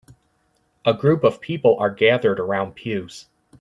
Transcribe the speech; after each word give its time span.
A 0.83 0.95
group 0.95 1.23
of 1.23 1.39
people 1.41 1.77
are 1.77 1.91
gathered 1.93 2.39
around 2.39 2.73
pews. 2.73 3.27